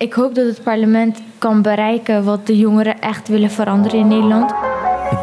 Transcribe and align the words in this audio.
Ik 0.00 0.12
hoop 0.12 0.34
dat 0.34 0.46
het 0.46 0.62
parlement 0.62 1.22
kan 1.38 1.62
bereiken 1.62 2.24
wat 2.24 2.46
de 2.46 2.56
jongeren 2.56 3.00
echt 3.00 3.28
willen 3.28 3.50
veranderen 3.50 3.98
in 3.98 4.08
Nederland. 4.08 4.54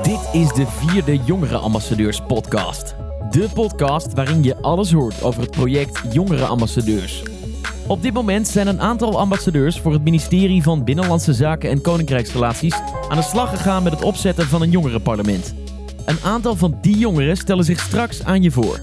Dit 0.03 0.29
is 0.33 0.53
de 0.53 0.65
vierde 0.67 1.19
Jongerenambassadeurs 1.25 2.21
podcast. 2.21 2.95
De 3.31 3.49
podcast 3.53 4.13
waarin 4.13 4.43
je 4.43 4.55
alles 4.61 4.91
hoort 4.91 5.23
over 5.23 5.41
het 5.41 5.51
project 5.51 6.01
Jongerenambassadeurs. 6.11 7.23
Op 7.87 8.01
dit 8.01 8.13
moment 8.13 8.47
zijn 8.47 8.67
een 8.67 8.81
aantal 8.81 9.19
ambassadeurs 9.19 9.79
voor 9.79 9.93
het 9.93 10.03
ministerie 10.03 10.63
van 10.63 10.83
Binnenlandse 10.83 11.33
Zaken 11.33 11.69
en 11.69 11.81
Koninkrijksrelaties 11.81 12.75
aan 13.09 13.17
de 13.17 13.23
slag 13.23 13.49
gegaan 13.49 13.83
met 13.83 13.93
het 13.93 14.03
opzetten 14.03 14.45
van 14.45 14.61
een 14.61 14.71
jongerenparlement. 14.71 15.53
Een 16.05 16.19
aantal 16.23 16.55
van 16.55 16.77
die 16.81 16.97
jongeren 16.97 17.37
stellen 17.37 17.63
zich 17.65 17.79
straks 17.79 18.23
aan 18.23 18.41
je 18.41 18.51
voor. 18.51 18.79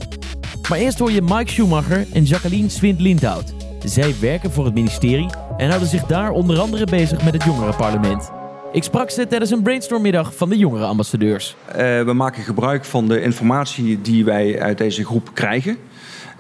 Maar 0.69 0.79
eerst 0.79 0.99
hoor 0.99 1.13
je 1.13 1.23
Mike 1.23 1.51
Schumacher 1.51 2.07
en 2.13 2.25
Jacqueline 2.25 2.69
Swint-Lindhout. 2.69 3.55
Zij 3.85 4.15
werken 4.21 4.51
voor 4.51 4.65
het 4.65 4.75
ministerie 4.75 5.27
en 5.57 5.69
houden 5.69 5.89
zich 5.89 6.05
daar 6.05 6.31
onder 6.31 6.59
andere 6.59 6.85
bezig 6.85 7.25
met 7.25 7.33
het 7.33 7.45
jongerenparlement. 7.45 8.31
Ik 8.73 8.83
sprak 8.83 9.11
ze 9.11 9.27
tijdens 9.27 9.51
een 9.51 9.63
brainstormmiddag 9.63 10.37
van 10.37 10.49
de 10.49 10.59
jongerenambassadeurs. 10.59 11.57
Uh, 11.69 11.75
we 12.03 12.13
maken 12.13 12.43
gebruik 12.43 12.85
van 12.85 13.09
de 13.09 13.21
informatie 13.21 14.01
die 14.01 14.25
wij 14.25 14.61
uit 14.61 14.79
deze 14.79 15.05
groep 15.05 15.31
krijgen. 15.35 15.77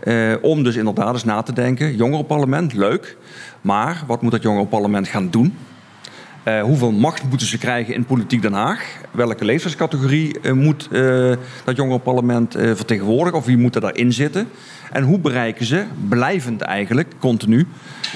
Uh, 0.05 0.34
om 0.42 0.62
dus 0.62 0.77
inderdaad 0.77 1.12
eens 1.12 1.24
na 1.24 1.42
te 1.42 1.52
denken, 1.52 1.96
jongerenparlement, 1.96 2.72
leuk. 2.72 3.16
Maar 3.60 4.05
wat 4.06 4.22
moet 4.22 4.32
dat 4.32 4.42
jongerenparlement 4.42 5.08
gaan 5.08 5.30
doen? 5.30 5.56
Uh, 6.48 6.62
hoeveel 6.62 6.93
macht 6.93 7.23
moeten 7.29 7.47
ze 7.47 7.59
krijgen 7.59 7.95
in 7.95 8.05
politiek 8.05 8.43
Den 8.43 8.53
Haag? 8.53 8.84
Welke 9.11 9.45
leeftijdscategorie 9.45 10.37
uh, 10.43 10.53
moet 10.53 10.89
uh, 10.91 11.33
dat 11.65 11.77
jongerenparlement 11.77 12.53
vertegenwoordigen? 12.59 13.39
Of 13.39 13.45
wie 13.45 13.57
moet 13.57 13.75
er 13.75 13.80
daarin 13.80 14.12
zitten? 14.12 14.48
En 14.93 15.03
hoe 15.03 15.19
bereiken 15.19 15.67
ze, 15.67 15.84
blijvend 16.09 16.61
eigenlijk, 16.61 17.12
continu, 17.19 17.67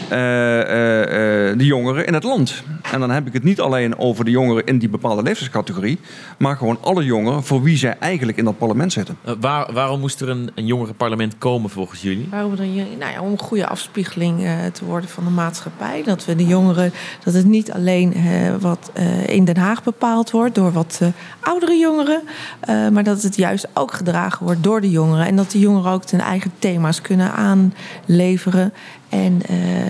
de 0.08 1.54
jongeren 1.56 2.06
in 2.06 2.14
het 2.14 2.22
land? 2.22 2.62
En 2.92 3.00
dan 3.00 3.10
heb 3.10 3.26
ik 3.26 3.32
het 3.32 3.44
niet 3.44 3.60
alleen 3.60 3.98
over 3.98 4.24
de 4.24 4.30
jongeren 4.30 4.66
in 4.66 4.78
die 4.78 4.88
bepaalde 4.88 5.22
leeftijdscategorie, 5.22 5.98
maar 6.38 6.56
gewoon 6.56 6.78
alle 6.80 7.04
jongeren 7.04 7.44
voor 7.44 7.62
wie 7.62 7.76
zij 7.76 7.96
eigenlijk 7.98 8.38
in 8.38 8.44
dat 8.44 8.58
parlement 8.58 8.92
zitten. 8.92 9.16
Waar, 9.40 9.72
waarom 9.72 10.00
moest 10.00 10.20
er 10.20 10.28
een, 10.28 10.50
een 10.54 10.66
jongerenparlement 10.66 11.38
komen 11.38 11.70
volgens 11.70 12.02
jullie? 12.02 12.28
Waarom 12.30 12.52
een, 12.58 12.74
nou 12.98 13.12
ja, 13.12 13.20
om 13.20 13.32
een 13.32 13.38
goede 13.38 13.66
afspiegeling 13.66 14.46
te 14.72 14.84
worden 14.84 15.10
van 15.10 15.24
de 15.24 15.30
maatschappij. 15.30 16.02
Dat 16.02 16.24
we 16.24 16.36
de 16.36 16.46
jongeren, 16.46 16.92
dat 17.24 17.34
het 17.34 17.46
niet 17.46 17.72
alleen 17.72 18.16
uh, 18.16 18.54
wat 18.60 18.90
uh, 18.98 19.26
in 19.26 19.44
Den 19.44 19.56
Haag 19.56 19.82
bepaald 19.82 20.30
wordt 20.30 20.54
door 20.54 20.72
wat 20.72 20.98
uh, 21.02 21.08
oudere 21.40 21.76
jongeren. 21.76 22.22
maar 22.92 23.04
dat 23.04 23.22
het 23.22 23.36
juist 23.36 23.68
ook 23.74 23.92
gedragen 23.92 24.44
wordt 24.44 24.62
door 24.62 24.80
de 24.80 24.90
jongeren. 24.90 25.26
En 25.26 25.36
dat 25.36 25.50
de 25.50 25.58
jongeren 25.58 25.92
ook 25.92 26.10
hun 26.10 26.20
eigen 26.20 26.52
thema's 26.58 27.00
kunnen 27.00 27.32
aanleveren. 27.32 28.72
En 29.08 29.42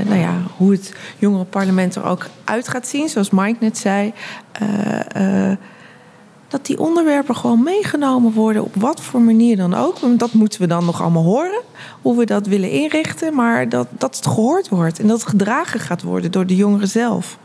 nou 0.06 0.18
ja, 0.18 0.34
hoe 0.56 0.72
het 0.72 0.94
jongerenparlement 1.18 1.94
er 1.94 2.04
ook 2.04 2.26
uit 2.44 2.68
gaat 2.68 2.86
zien, 2.86 3.08
zoals 3.08 3.30
Mike 3.30 3.56
net 3.60 3.78
zei. 3.78 4.12
dat 6.48 6.66
die 6.66 6.78
onderwerpen 6.78 7.36
gewoon 7.36 7.62
meegenomen 7.62 8.32
worden 8.32 8.64
op 8.64 8.74
wat 8.74 9.00
voor 9.00 9.20
manier 9.20 9.56
dan 9.56 9.74
ook. 9.74 10.18
Dat 10.18 10.32
moeten 10.32 10.60
we 10.60 10.66
dan 10.66 10.84
nog 10.84 11.02
allemaal 11.02 11.24
horen, 11.24 11.60
hoe 12.02 12.16
we 12.16 12.24
dat 12.24 12.46
willen 12.46 12.70
inrichten. 12.70 13.34
Maar 13.34 13.68
dat, 13.68 13.86
dat 13.90 14.16
het 14.16 14.26
gehoord 14.26 14.68
wordt 14.68 14.98
en 14.98 15.06
dat 15.06 15.20
het 15.20 15.28
gedragen 15.28 15.80
gaat 15.80 16.02
worden 16.02 16.30
door 16.30 16.46
de 16.46 16.56
jongeren 16.56 16.88
zelf. 16.88 17.38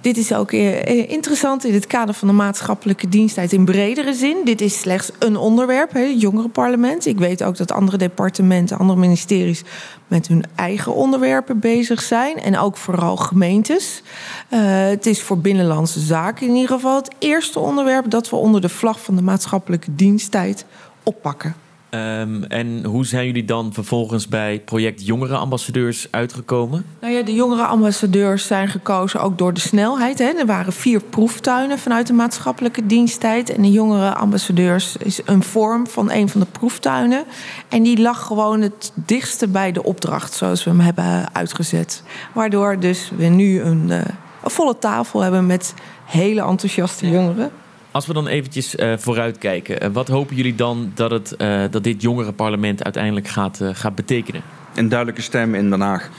Dit 0.00 0.16
is 0.16 0.32
ook 0.32 0.52
eh, 0.52 1.10
interessant 1.10 1.64
in 1.64 1.74
het 1.74 1.86
kader 1.86 2.14
van 2.14 2.28
de 2.28 2.34
maatschappelijke 2.34 3.08
diensttijd 3.08 3.52
in 3.52 3.64
bredere 3.64 4.14
zin. 4.14 4.36
Dit 4.44 4.60
is 4.60 4.80
slechts 4.80 5.10
een 5.18 5.36
onderwerp, 5.36 5.92
het 5.92 6.20
jongerenparlement. 6.20 7.06
Ik 7.06 7.18
weet 7.18 7.42
ook 7.42 7.56
dat 7.56 7.72
andere 7.72 7.96
departementen, 7.96 8.78
andere 8.78 8.98
ministeries 8.98 9.62
met 10.06 10.26
hun 10.26 10.44
eigen 10.54 10.94
onderwerpen 10.94 11.58
bezig 11.58 12.02
zijn. 12.02 12.36
En 12.36 12.58
ook 12.58 12.76
vooral 12.76 13.16
gemeentes. 13.16 14.02
Uh, 14.50 14.60
het 14.88 15.06
is 15.06 15.22
voor 15.22 15.38
Binnenlandse 15.38 16.00
Zaken 16.00 16.46
in 16.46 16.54
ieder 16.54 16.76
geval 16.76 16.96
het 16.96 17.14
eerste 17.18 17.58
onderwerp 17.58 18.10
dat 18.10 18.30
we 18.30 18.36
onder 18.36 18.60
de 18.60 18.68
vlag 18.68 19.00
van 19.00 19.16
de 19.16 19.22
maatschappelijke 19.22 19.94
diensttijd 19.94 20.64
oppakken. 21.02 21.67
Um, 21.90 22.44
en 22.44 22.84
hoe 22.84 23.06
zijn 23.06 23.26
jullie 23.26 23.44
dan 23.44 23.72
vervolgens 23.72 24.28
bij 24.28 24.62
project 24.64 25.06
Jongerenambassadeurs 25.06 26.08
uitgekomen? 26.10 26.84
Nou 27.00 27.12
ja, 27.12 27.22
de 27.22 27.34
Jongerenambassadeurs 27.34 28.46
zijn 28.46 28.68
gekozen 28.68 29.20
ook 29.20 29.38
door 29.38 29.54
de 29.54 29.60
snelheid. 29.60 30.18
Hè. 30.18 30.24
Er 30.24 30.46
waren 30.46 30.72
vier 30.72 31.00
proeftuinen 31.00 31.78
vanuit 31.78 32.06
de 32.06 32.12
maatschappelijke 32.12 32.86
diensttijd. 32.86 33.50
En 33.50 33.62
de 33.62 33.70
Jongerenambassadeurs 33.70 34.96
is 34.96 35.20
een 35.24 35.42
vorm 35.42 35.86
van 35.86 36.10
een 36.10 36.28
van 36.28 36.40
de 36.40 36.46
proeftuinen. 36.52 37.24
En 37.68 37.82
die 37.82 38.00
lag 38.00 38.26
gewoon 38.26 38.60
het 38.60 38.92
dichtste 38.94 39.48
bij 39.48 39.72
de 39.72 39.82
opdracht, 39.82 40.32
zoals 40.32 40.64
we 40.64 40.70
hem 40.70 40.80
hebben 40.80 41.34
uitgezet. 41.34 42.02
Waardoor 42.32 42.80
dus 42.80 43.10
we 43.16 43.24
nu 43.24 43.60
een, 43.60 43.84
uh, 43.88 43.96
een 44.42 44.50
volle 44.50 44.78
tafel 44.78 45.20
hebben 45.20 45.46
met 45.46 45.74
hele 46.04 46.42
enthousiaste 46.42 47.10
jongeren. 47.10 47.50
Als 47.90 48.06
we 48.06 48.12
dan 48.12 48.26
eventjes 48.26 48.74
uh, 48.74 48.92
vooruitkijken, 48.96 49.82
uh, 49.82 49.88
wat 49.92 50.08
hopen 50.08 50.36
jullie 50.36 50.54
dan 50.54 50.92
dat, 50.94 51.10
het, 51.10 51.34
uh, 51.38 51.62
dat 51.70 51.84
dit 51.84 52.02
jongerenparlement 52.02 52.84
uiteindelijk 52.84 53.28
gaat, 53.28 53.60
gaat 53.72 53.94
betekenen? 53.94 54.42
Een 54.74 54.88
duidelijke 54.88 55.22
stem 55.22 55.54
in 55.54 55.70
Den 55.70 55.80
Haag. 55.80 56.10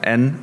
en 0.00 0.40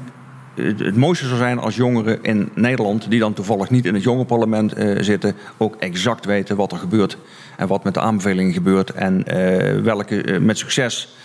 het, 0.55 0.79
het, 0.79 0.95
mooiste 0.95 1.25
zou 1.25 1.37
zijn 1.37 1.59
als 1.59 1.75
jongeren 1.75 2.23
in 2.23 2.49
Nederland, 2.55 3.09
die 3.09 3.19
dan 3.19 3.33
toevallig 3.33 3.69
niet 3.69 3.85
in 3.85 3.93
het 3.93 4.03
jongerenparlement 4.03 4.73
zitten, 4.99 5.35
ook 5.57 5.75
exact 5.75 6.25
weten 6.25 6.55
wat 6.55 6.71
er 6.71 6.77
gebeurt. 6.77 7.17
En 7.57 7.67
wat 7.67 7.83
met 7.83 7.93
de 7.93 7.99
aanbevelingen 7.99 8.53
gebeurt. 8.53 8.91
En 8.91 9.23
welke 9.83 10.39
met 10.41 10.57
succes 10.57 11.15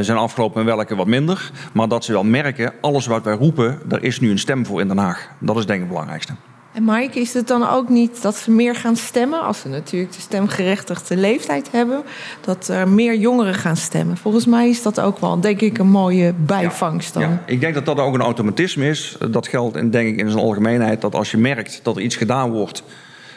zijn 0.00 0.16
afgelopen 0.16 0.60
en 0.60 0.66
welke 0.66 0.96
wat 0.96 1.06
minder. 1.06 1.50
Maar 1.72 1.88
dat 1.88 2.04
ze 2.04 2.12
wel 2.12 2.24
merken, 2.24 2.72
alles 2.80 3.06
wat 3.06 3.24
wij 3.24 3.34
roepen, 3.34 3.78
daar 3.84 4.02
is 4.02 4.20
nu 4.20 4.30
een 4.30 4.38
stem 4.38 4.66
voor 4.66 4.80
in 4.80 4.88
Den 4.88 4.98
Haag. 4.98 5.28
Dat 5.38 5.56
is 5.56 5.66
denk 5.66 5.78
ik 5.78 5.84
het 5.84 5.92
belangrijkste. 5.92 6.32
En 6.76 6.84
Mike, 6.84 7.20
is 7.20 7.34
het 7.34 7.46
dan 7.46 7.68
ook 7.68 7.88
niet 7.88 8.22
dat 8.22 8.36
ze 8.36 8.50
meer 8.50 8.74
gaan 8.74 8.96
stemmen 8.96 9.40
als 9.40 9.60
ze 9.60 9.68
natuurlijk 9.68 10.12
de 10.12 10.20
stemgerechtigde 10.20 11.16
leeftijd 11.16 11.70
hebben, 11.70 12.02
dat 12.40 12.68
er 12.68 12.88
meer 12.88 13.16
jongeren 13.16 13.54
gaan 13.54 13.76
stemmen? 13.76 14.16
Volgens 14.16 14.46
mij 14.46 14.68
is 14.68 14.82
dat 14.82 15.00
ook 15.00 15.18
wel, 15.18 15.40
denk 15.40 15.60
ik, 15.60 15.78
een 15.78 15.90
mooie 15.90 16.34
bijvangst 16.36 17.14
dan. 17.14 17.22
Ja, 17.22 17.42
ik 17.46 17.60
denk 17.60 17.74
dat 17.74 17.86
dat 17.86 17.98
ook 17.98 18.14
een 18.14 18.20
automatisme 18.20 18.88
is. 18.88 19.16
Dat 19.30 19.48
geldt, 19.48 19.92
denk 19.92 20.08
ik, 20.08 20.16
in 20.18 20.30
zijn 20.30 20.42
algemeenheid, 20.42 21.00
dat 21.00 21.14
als 21.14 21.30
je 21.30 21.36
merkt 21.36 21.80
dat 21.82 21.96
er 21.96 22.02
iets 22.02 22.16
gedaan 22.16 22.50
wordt 22.50 22.82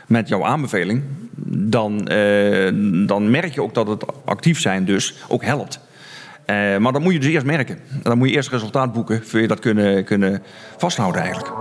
met 0.07 0.27
jouw 0.27 0.45
aanbeveling, 0.45 1.03
dan, 1.45 2.07
eh, 2.07 2.71
dan 3.07 3.31
merk 3.31 3.53
je 3.53 3.61
ook 3.61 3.73
dat 3.73 3.88
het 3.88 4.03
actief 4.25 4.59
zijn 4.59 4.85
dus 4.85 5.16
ook 5.27 5.44
helpt. 5.44 5.79
Uh, 6.45 6.77
maar 6.77 6.91
dat 6.91 7.01
moet 7.01 7.13
je 7.13 7.19
dus 7.19 7.29
eerst 7.29 7.45
merken. 7.45 7.79
Dan 8.03 8.17
moet 8.17 8.29
je 8.29 8.35
eerst 8.35 8.50
resultaat 8.50 8.94
boeken, 8.94 9.25
voor 9.25 9.39
je 9.39 9.47
dat 9.47 9.59
kunnen, 9.59 10.03
kunnen 10.03 10.44
vasthouden 10.77 11.21
eigenlijk. 11.21 11.51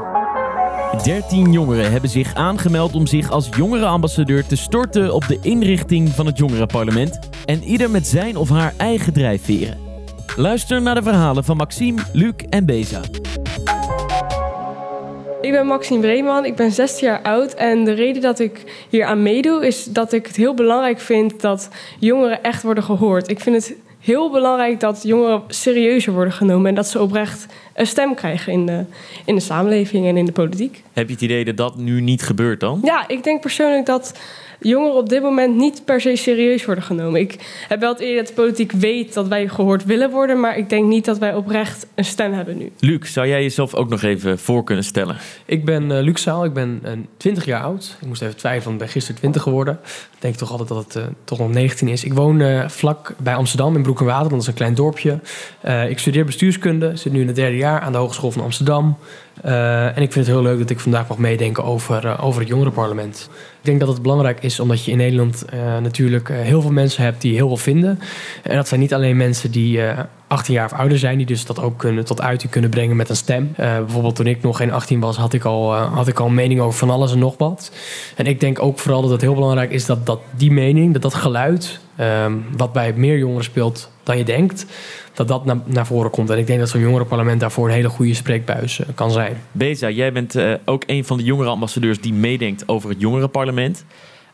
13 0.97 1.53
jongeren 1.53 1.93
hebben 1.93 2.10
zich 2.10 2.34
aangemeld 2.34 2.94
om 2.94 3.06
zich 3.06 3.31
als 3.31 3.49
jongerenambassadeur 3.56 4.47
te 4.47 4.56
storten 4.56 5.15
op 5.15 5.26
de 5.26 5.38
inrichting 5.43 6.09
van 6.09 6.26
het 6.26 6.38
jongerenparlement. 6.38 7.19
En 7.44 7.62
ieder 7.62 7.91
met 7.91 8.06
zijn 8.06 8.37
of 8.37 8.49
haar 8.49 8.75
eigen 8.76 9.12
drijfveren. 9.12 9.78
Luister 10.37 10.82
naar 10.82 10.94
de 10.94 11.03
verhalen 11.03 11.44
van 11.44 11.56
Maxime, 11.56 12.03
Luc 12.12 12.32
en 12.49 12.66
Beza. 12.66 13.00
Ik 15.41 15.50
ben 15.53 15.66
Maxime 15.66 16.00
Breeman, 16.00 16.44
ik 16.44 16.56
ben 16.56 16.72
16 16.72 17.09
jaar 17.09 17.22
oud. 17.22 17.55
En 17.55 17.84
de 17.84 17.93
reden 17.93 18.22
dat 18.22 18.38
ik 18.38 18.87
hier 18.88 19.05
aan 19.05 19.22
meedoe 19.22 19.66
is 19.66 19.84
dat 19.84 20.12
ik 20.12 20.26
het 20.26 20.37
heel 20.37 20.55
belangrijk 20.55 21.00
vind 21.00 21.41
dat 21.41 21.69
jongeren 21.99 22.43
echt 22.43 22.62
worden 22.62 22.84
gehoord. 22.84 23.31
Ik 23.31 23.41
vind 23.41 23.56
het 23.56 23.76
heel 24.00 24.31
belangrijk 24.31 24.81
dat 24.81 25.03
jongeren 25.03 25.43
serieuzer 25.49 26.12
worden 26.12 26.32
genomen 26.32 26.66
en 26.66 26.75
dat 26.75 26.87
ze 26.87 27.00
oprecht 27.00 27.47
een 27.78 27.86
stem 27.86 28.14
krijgen 28.14 28.52
in 28.52 28.66
de, 28.66 28.84
in 29.24 29.34
de 29.34 29.40
samenleving 29.40 30.06
en 30.06 30.16
in 30.16 30.24
de 30.24 30.32
politiek. 30.32 30.82
Heb 30.92 31.06
je 31.06 31.12
het 31.12 31.22
idee 31.22 31.44
dat 31.44 31.56
dat 31.56 31.76
nu 31.76 32.00
niet 32.00 32.22
gebeurt 32.22 32.60
dan? 32.60 32.80
Ja, 32.82 33.08
ik 33.08 33.24
denk 33.24 33.40
persoonlijk 33.40 33.86
dat 33.86 34.12
jongeren 34.60 34.96
op 34.96 35.08
dit 35.08 35.22
moment 35.22 35.56
niet 35.56 35.84
per 35.84 36.00
se 36.00 36.16
serieus 36.16 36.64
worden 36.64 36.84
genomen. 36.84 37.20
Ik 37.20 37.64
heb 37.68 37.80
wel 37.80 37.92
het 37.92 38.00
idee 38.00 38.16
dat 38.16 38.26
de 38.26 38.32
politiek 38.32 38.72
weet 38.72 39.14
dat 39.14 39.28
wij 39.28 39.48
gehoord 39.48 39.84
willen 39.84 40.10
worden, 40.10 40.40
maar 40.40 40.56
ik 40.56 40.68
denk 40.68 40.86
niet 40.86 41.04
dat 41.04 41.18
wij 41.18 41.34
oprecht 41.34 41.86
een 41.94 42.04
stem 42.04 42.32
hebben 42.32 42.58
nu. 42.58 42.72
Luc, 42.78 43.12
zou 43.12 43.26
jij 43.26 43.42
jezelf 43.42 43.74
ook 43.74 43.88
nog 43.88 44.02
even 44.02 44.38
voor 44.38 44.64
kunnen 44.64 44.84
stellen? 44.84 45.16
Ik 45.44 45.64
ben 45.64 45.82
uh, 45.82 46.00
Luc 46.00 46.22
Zaal, 46.22 46.44
ik 46.44 46.52
ben 46.52 46.81
uh, 46.84 46.90
20 47.16 47.44
jaar 47.44 47.62
oud. 47.62 47.96
Ik 48.00 48.06
moest 48.06 48.22
even 48.22 48.36
twijfelen, 48.36 48.72
ik 48.72 48.78
ben 48.78 48.88
gisteren 48.88 49.20
20 49.20 49.42
geworden. 49.42 49.78
Ik 50.14 50.24
denk 50.24 50.34
toch 50.34 50.50
altijd 50.50 50.69
dat 50.69 50.84
het 50.84 50.96
uh, 50.96 51.02
toch 51.24 51.38
nog 51.38 51.52
19 51.52 51.88
is. 51.88 52.04
Ik 52.04 52.12
woon 52.12 52.40
uh, 52.40 52.69
vlak 52.69 53.14
bij 53.19 53.34
Amsterdam 53.34 53.76
in 53.76 53.82
Broek 53.82 54.00
en 54.00 54.06
Water, 54.06 54.31
dat 54.31 54.40
is 54.40 54.46
een 54.46 54.54
klein 54.54 54.74
dorpje. 54.74 55.20
Uh, 55.64 55.90
ik 55.90 55.98
studeer 55.98 56.24
bestuurskunde, 56.24 56.96
zit 56.96 57.12
nu 57.12 57.20
in 57.20 57.26
het 57.26 57.36
derde 57.36 57.56
jaar 57.56 57.68
aan 57.69 57.93
de 57.93 57.99
Hogeschool 57.99 58.31
van 58.31 58.43
Amsterdam. 58.43 58.97
Uh, 59.44 59.97
en 59.97 60.03
ik 60.03 60.12
vind 60.12 60.26
het 60.26 60.35
heel 60.35 60.43
leuk 60.43 60.59
dat 60.59 60.70
ik 60.70 60.81
vandaag 60.81 61.09
mag 61.09 61.19
meedenken 61.19 61.65
over, 61.65 62.05
uh, 62.05 62.25
over 62.25 62.41
het 62.41 62.49
jongerenparlement. 62.49 63.31
Ik 63.32 63.65
denk 63.65 63.81
dat 63.81 63.88
het 63.88 64.03
belangrijk 64.03 64.43
is 64.43 64.61
omdat 64.61 64.85
je 64.85 64.91
in 64.91 64.97
Nederland 64.97 65.44
uh, 65.55 65.79
natuurlijk 65.79 66.29
heel 66.29 66.61
veel 66.61 66.73
mensen 66.73 67.03
hebt 67.03 67.20
die 67.20 67.35
heel 67.35 67.47
veel 67.47 67.56
vinden. 67.56 68.00
En 68.43 68.56
dat 68.56 68.69
zijn 68.69 68.81
niet 68.81 68.94
alleen 68.94 69.17
mensen 69.17 69.50
die 69.50 69.81
18 70.26 70.55
jaar 70.55 70.65
of 70.65 70.73
ouder 70.73 70.99
zijn, 70.99 71.17
die 71.17 71.26
dus 71.26 71.47
dat 71.47 71.61
ook 71.61 71.79
kunnen, 71.79 72.05
tot 72.05 72.20
uiting 72.20 72.53
kunnen 72.53 72.70
brengen 72.70 72.97
met 72.97 73.09
een 73.09 73.17
stem. 73.17 73.53
bijvoorbeeld 73.56 74.17
toen 74.17 74.26
ik 74.26 74.43
nog 74.43 74.56
geen 74.56 74.73
18 74.73 75.00
was, 75.00 75.17
had 75.17 75.32
ik, 75.32 75.44
al, 75.44 75.75
had 75.75 76.09
ik 76.09 76.20
al 76.20 76.26
een 76.26 76.35
mening 76.35 76.61
over 76.61 76.79
van 76.79 76.91
alles 76.91 77.12
en 77.12 77.19
nog 77.19 77.35
wat. 77.38 77.73
En 78.17 78.26
ik 78.26 78.41
denk 78.41 78.62
ook 78.62 78.79
vooral 78.79 79.03
dat 79.03 79.11
het 79.11 79.20
heel 79.20 79.35
belangrijk 79.35 79.70
is 79.70 79.87
dat, 79.87 80.06
dat 80.06 80.20
die 80.37 80.50
mening, 80.50 80.93
dat 80.93 81.03
dat 81.03 81.15
geluid, 81.15 81.81
um, 82.00 82.44
wat 82.56 82.73
bij 82.73 82.93
meer 82.93 83.19
jongeren 83.19 83.44
speelt 83.44 83.91
dan 84.08 84.19
je 84.19 84.25
denkt, 84.25 84.66
dat 85.14 85.28
dat 85.28 85.44
naar, 85.44 85.56
naar 85.64 85.87
voren 85.87 86.10
komt. 86.10 86.31
En 86.31 86.38
ik 86.38 86.46
denk 86.46 86.58
dat 86.58 86.69
zo'n 86.69 86.81
jongerenparlement 86.81 87.40
daarvoor 87.40 87.69
een 87.69 87.75
hele 87.75 87.88
goede 87.88 88.14
spreekbuis 88.14 88.81
eh, 88.81 88.87
kan 88.94 89.10
zijn. 89.10 89.37
Beza, 89.52 89.90
jij 89.90 90.12
bent 90.12 90.34
eh, 90.34 90.52
ook 90.64 90.82
een 90.87 91.05
van 91.05 91.16
de 91.16 91.25
jongerenambassadeurs 91.25 92.00
die 92.00 92.12
meedenkt 92.12 92.69
over 92.69 92.90
het 92.90 93.00
jongerenparlement. 93.00 93.84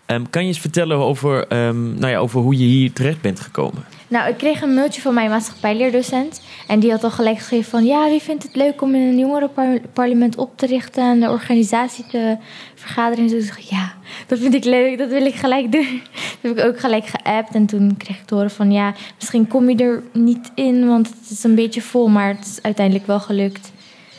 Ehm, 0.07 0.23
kan 0.31 0.43
je 0.43 0.49
eens 0.49 0.61
vertellen 0.61 0.97
over, 0.97 1.47
ehm, 1.47 1.95
nou 1.95 2.13
ja, 2.13 2.19
over 2.19 2.41
hoe 2.41 2.59
je 2.59 2.65
hier 2.65 2.93
terecht 2.93 3.21
bent 3.21 3.41
gekomen? 3.41 3.85
Nou, 4.09 4.29
ik 4.29 4.37
kreeg 4.37 4.63
een 4.63 4.75
mailtje 4.75 5.01
van 5.01 5.15
mijn 5.15 5.31
maatschappijleerdocent. 5.31 6.41
En 6.67 6.81
die 6.81 6.91
had 6.91 7.05
al 7.05 7.11
gelijk 7.11 7.39
geschreven 7.39 7.71
van... 7.71 7.85
ja, 7.85 8.09
wie 8.09 8.21
vindt 8.21 8.43
het 8.43 8.57
leuk 8.57 8.83
om 8.83 8.95
in 8.95 9.01
een 9.01 9.19
jongerenparlement 9.19 10.37
op 10.37 10.59
te 10.59 10.67
richten... 10.67 11.03
en 11.03 11.21
de 11.21 11.31
organisatie 11.31 12.07
te 12.07 12.37
vergaderen? 12.75 13.25
En 13.25 13.31
toen 13.31 13.41
dacht 13.47 13.59
ik, 13.59 13.65
ja, 13.65 13.93
dat 14.27 14.39
vind 14.39 14.55
ik 14.55 14.65
leuk, 14.65 14.99
dat 14.99 15.09
wil 15.09 15.27
ik 15.27 15.35
gelijk 15.35 15.73
doen. 15.73 16.03
Heb 16.45 16.59
ik 16.59 16.65
ook 16.65 16.81
gelijk 16.81 17.07
geappt. 17.07 17.55
En 17.55 17.67
toen 17.67 17.97
kreeg 17.97 18.19
ik 18.19 18.27
te 18.27 18.35
horen 18.35 18.51
van... 18.51 18.73
ja, 18.73 18.95
misschien 19.17 19.49
kom 19.49 19.69
je 19.71 19.77
er 19.77 20.03
niet 20.13 20.51
in, 20.55 20.87
want 20.87 21.09
het 21.09 21.31
is 21.31 21.45
een 21.45 21.55
beetje 21.55 21.83
vol... 21.83 22.09
maar 22.09 22.29
het 22.29 22.47
is 22.47 22.63
uiteindelijk 22.63 23.07
wel 23.07 23.21
gelukt. 23.21 23.73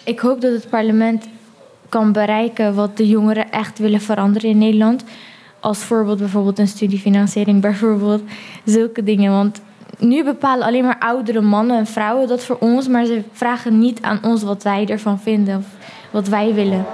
Ik 0.04 0.20
hoop 0.20 0.42
dat 0.42 0.52
het 0.52 0.70
parlement 0.70 1.28
kan 1.90 2.12
bereiken... 2.12 2.76
wat 2.76 2.98
de 2.98 3.08
jongeren 3.08 3.52
echt 3.52 3.80
willen 3.80 4.02
veranderen 4.02 4.50
in 4.50 4.58
Nederland... 4.58 5.04
Als 5.60 5.78
voorbeeld 5.78 6.18
bijvoorbeeld 6.18 6.60
een 6.60 6.68
studiefinanciering, 6.68 7.62
bijvoorbeeld 7.62 8.22
zulke 8.66 9.04
dingen. 9.04 9.32
Want 9.32 9.62
nu 10.00 10.24
bepalen 10.24 10.66
alleen 10.66 10.84
maar 10.84 11.00
oudere 11.00 11.42
mannen 11.42 11.78
en 11.78 11.86
vrouwen 11.86 12.28
dat 12.28 12.44
voor 12.44 12.58
ons, 12.60 12.88
maar 12.88 13.06
ze 13.06 13.24
vragen 13.32 13.80
niet 13.80 14.02
aan 14.02 14.20
ons 14.24 14.44
wat 14.44 14.64
wij 14.64 14.88
ervan 14.88 15.20
vinden 15.20 15.58
of 15.58 15.66
wat 16.12 16.28
wij 16.28 16.54
willen. 16.54 16.86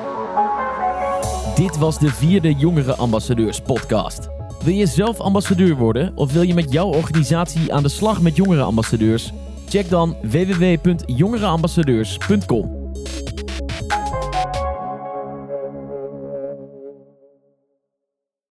Dit 1.56 1.78
was 1.78 2.00
de 2.00 2.10
vierde 2.10 2.54
Jongere 2.54 2.96
Ambassadeurs 2.96 3.62
podcast. 3.62 4.41
Wil 4.64 4.74
je 4.74 4.86
zelf 4.86 5.20
ambassadeur 5.20 5.76
worden 5.76 6.12
of 6.16 6.32
wil 6.32 6.42
je 6.42 6.54
met 6.54 6.72
jouw 6.72 6.88
organisatie 6.88 7.74
aan 7.74 7.84
de 7.84 7.90
slag 7.90 8.22
met 8.22 8.36
jongerenambassadeurs? 8.36 9.32
Check 9.70 9.90
dan 9.90 10.16
www.jongerenambassadeurs.com. 10.22 12.81